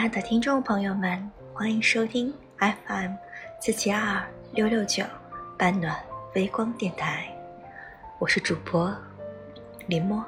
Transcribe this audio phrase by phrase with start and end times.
[0.00, 3.12] 亲爱的听众朋友们，欢迎收听 FM
[3.60, 5.04] 四七二六六九
[5.58, 5.94] 半暖
[6.34, 7.26] 微光电台，
[8.18, 8.90] 我是主播
[9.88, 10.24] 林墨。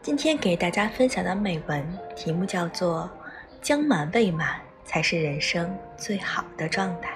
[0.00, 1.84] 今天给大家分享的美文
[2.14, 3.10] 题目叫做
[3.60, 7.10] “将满未满才是人生最好的状态”。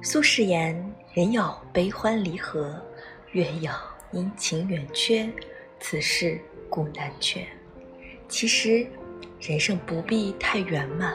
[0.00, 2.80] 苏轼言：“人有悲欢离合，
[3.32, 3.72] 月有
[4.12, 5.28] 阴晴圆缺。”
[5.80, 7.46] 此事古难全。
[8.28, 8.86] 其实，
[9.40, 11.14] 人生不必太圆满，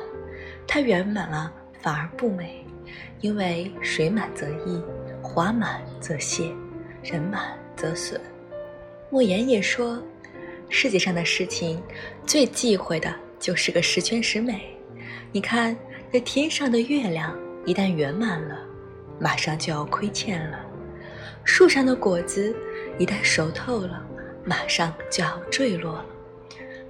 [0.68, 2.66] 太圆满了反而不美。
[3.22, 4.84] 因为水满则溢，
[5.22, 6.52] 花满则谢，
[7.02, 8.20] 人满则损。
[9.10, 10.02] 莫言也说，
[10.70, 11.82] 世界上的事情
[12.26, 14.76] 最忌讳的就是个十全十美。
[15.32, 15.76] 你看，
[16.12, 18.60] 这天上的月亮一旦圆满了，
[19.20, 20.58] 马上就要亏欠了；
[21.46, 22.54] 树上的果子
[22.98, 24.06] 一旦熟透了。
[24.46, 26.06] 马上就要坠落了。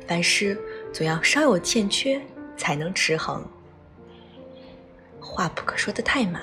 [0.07, 0.59] 凡事
[0.91, 2.21] 总要稍有欠缺，
[2.57, 3.45] 才能持衡。
[5.19, 6.41] 话不可说的太满，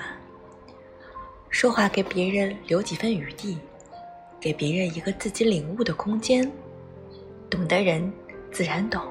[1.49, 3.57] 说话给别人留几分余地，
[4.39, 6.51] 给别人一个自己领悟的空间。
[7.49, 8.11] 懂的人
[8.51, 9.01] 自然懂，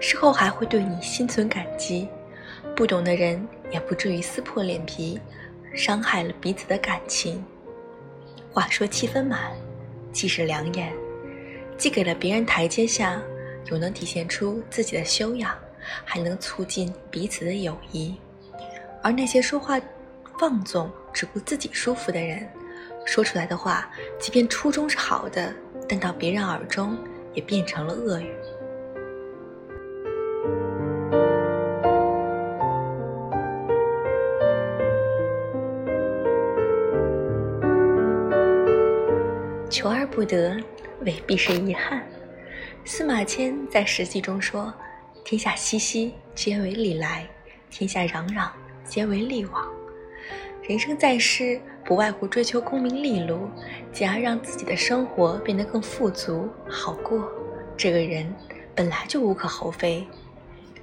[0.00, 2.08] 事后还会对你心存感激；
[2.74, 5.20] 不懂的人也不至于撕破脸皮，
[5.74, 7.44] 伤害了彼此的感情。
[8.50, 9.52] 话说七分满，
[10.12, 10.92] 即是良言。
[11.78, 13.20] 既给了别人台阶下，
[13.66, 15.54] 又能体现出自己的修养，
[16.04, 18.16] 还能促进彼此的友谊。
[19.02, 19.78] 而那些说话
[20.38, 22.48] 放纵、只顾自己舒服的人，
[23.04, 25.52] 说出来的话，即便初衷是好的，
[25.88, 26.96] 但到别人耳中
[27.34, 28.34] 也变成了恶语。
[39.68, 40.56] 求而不得。
[41.00, 42.02] 未必是遗憾。
[42.84, 44.72] 司马迁在《史记》中说
[45.24, 47.26] ：“天下熙熙，皆为利来；
[47.70, 48.48] 天下攘攘，
[48.84, 49.66] 皆为利往。”
[50.62, 53.48] 人生在世，不外乎追求功名利禄，
[53.92, 57.30] 进而让自己的生活变得更富足好过。
[57.76, 58.32] 这个人
[58.74, 60.06] 本来就无可厚非。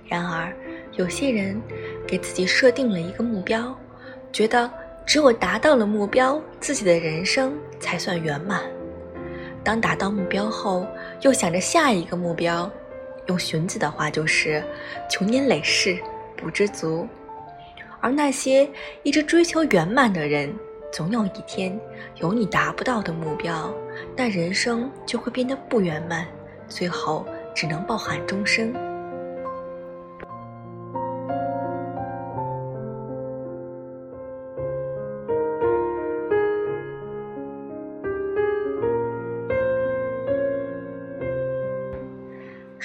[0.05, 0.55] 然而，
[0.93, 1.61] 有些人
[2.07, 3.77] 给自己设定了一个目标，
[4.31, 4.71] 觉得
[5.05, 8.63] 只有达到了目标，自己的人生才算圆满。
[9.63, 10.85] 当达到目标后，
[11.21, 12.69] 又想着下一个目标，
[13.27, 14.63] 用荀子的话就是
[15.09, 15.97] “穷年累世
[16.35, 17.07] 不知足”。
[18.01, 18.69] 而那些
[19.03, 20.53] 一直追求圆满的人，
[20.91, 21.79] 总有一天
[22.17, 23.73] 有你达不到的目标，
[24.17, 26.27] 那人生就会变得不圆满，
[26.67, 27.25] 最后
[27.55, 28.73] 只能抱憾终生。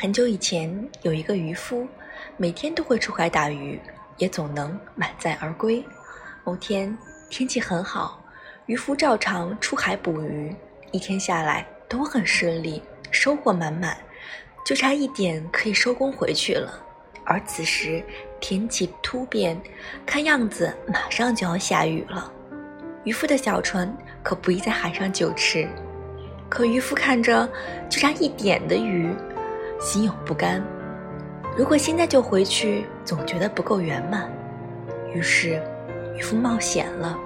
[0.09, 1.87] 很久以前，有一个渔夫，
[2.39, 3.79] 每天都会出海打鱼，
[4.17, 5.85] 也总能满载而归。
[6.45, 6.97] 某天
[7.29, 8.19] 天气很好，
[8.65, 10.57] 渔夫照常出海捕鱼，
[10.93, 13.99] 一天下来都很顺利，收获满满，
[14.65, 16.83] 就差一点可以收工回去了。
[17.27, 18.03] 而此时
[18.41, 19.61] 天气突变，
[20.07, 22.33] 看样子马上就要下雨了。
[23.05, 25.69] 渔夫的小船可不宜在海上久持，
[26.49, 27.47] 可渔夫看着
[27.91, 29.15] 就差一点的鱼。
[29.81, 30.63] 心有不甘，
[31.57, 34.29] 如果现在就回去，总觉得不够圆满。
[35.15, 35.63] 于是，
[36.17, 37.17] 渔夫冒险了，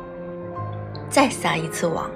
[1.08, 2.10] 再撒一次网，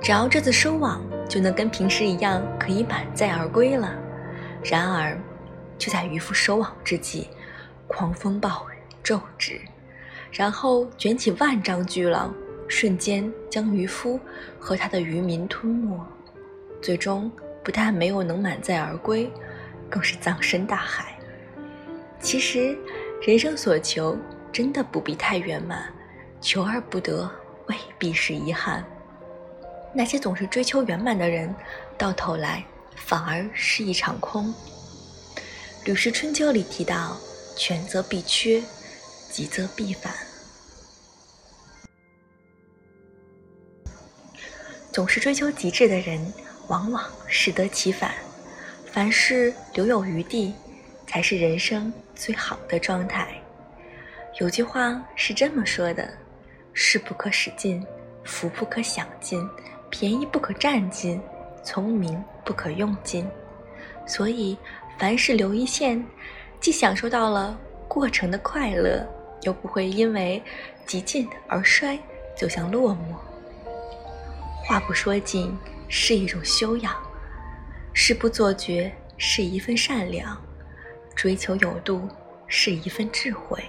[0.00, 3.92] 只要这次收网，就能跟平时一样，可以满载而归了。
[4.62, 5.18] 然而，
[5.76, 7.28] 就在渔夫收网之际，
[7.88, 9.60] 狂风暴雨骤至，
[10.30, 12.32] 然后卷起万丈巨浪，
[12.68, 14.20] 瞬间将渔夫
[14.58, 16.00] 和他的渔民吞没。
[16.80, 17.30] 最终，
[17.64, 19.30] 不但没有能满载而归。
[19.94, 21.16] 更是葬身大海。
[22.20, 22.76] 其实，
[23.22, 24.18] 人生所求
[24.52, 25.94] 真的不必太圆满，
[26.40, 27.30] 求而不得
[27.68, 28.84] 未必是遗憾。
[29.94, 31.54] 那些总是追求圆满的人，
[31.96, 32.64] 到头来
[32.96, 34.52] 反而是一场空。
[35.84, 37.16] 《吕氏春秋》里提到
[37.56, 38.60] ：“权则必缺，
[39.30, 40.12] 急则必反。”
[44.90, 46.34] 总是追求极致的人，
[46.66, 48.12] 往往适得其反。
[48.94, 50.54] 凡事留有余地，
[51.04, 53.34] 才是人生最好的状态。
[54.38, 56.08] 有句话是这么说的
[56.72, 57.84] ：“势不可使尽，
[58.22, 59.44] 福不可享尽，
[59.90, 61.20] 便宜不可占尽，
[61.64, 63.28] 聪明不可用尽。”
[64.06, 64.56] 所以，
[64.96, 66.00] 凡事留一线，
[66.60, 67.58] 既享受到了
[67.88, 69.04] 过程的快乐，
[69.42, 70.40] 又不会因为
[70.86, 71.98] 极尽而衰，
[72.36, 73.16] 走向落寞。
[74.64, 75.52] 话不说尽
[75.88, 76.94] 是一种修养。
[77.96, 80.36] 事不做绝是一份善良，
[81.14, 82.08] 追求有度
[82.48, 83.62] 是一份智慧。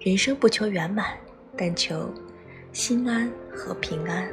[0.00, 1.16] 人生不求圆满，
[1.56, 2.12] 但求
[2.72, 4.28] 心安和平安。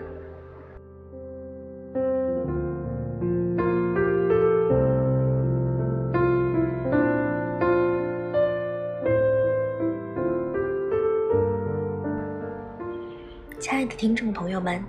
[13.60, 14.84] 亲爱的听众朋友们，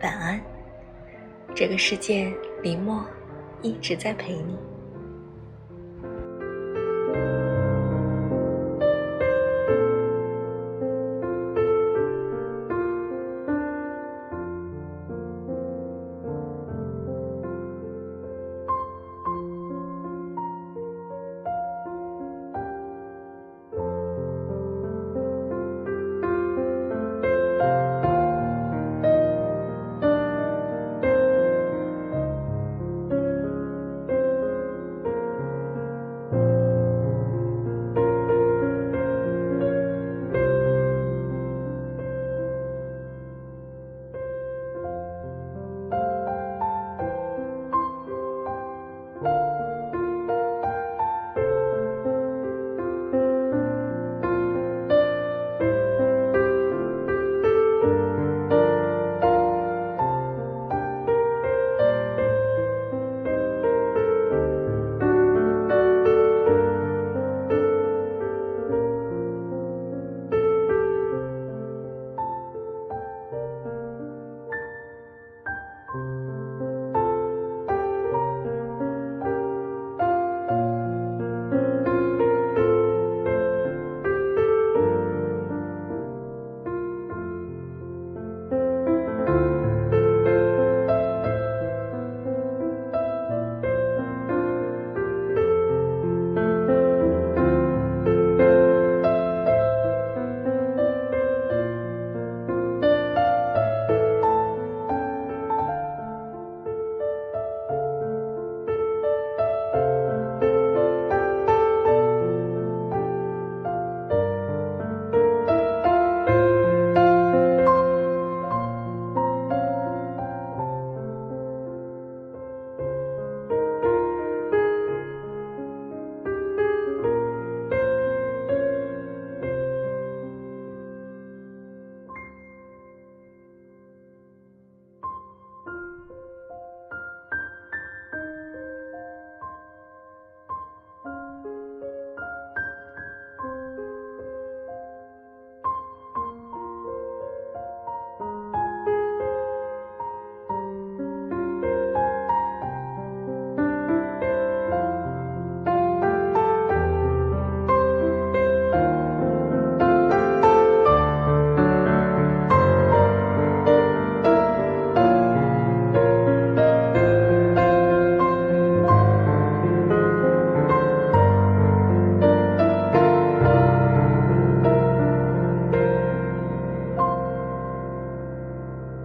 [0.00, 0.40] 晚安。
[1.54, 2.30] 这个世界，
[2.62, 3.04] 林默
[3.62, 4.56] 一直在陪你。